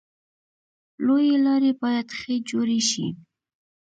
لویې 1.05 1.35
لارې 1.45 1.71
باید 1.81 2.07
ښه 2.17 2.33
جوړې 2.49 2.79
شي. 2.89 3.07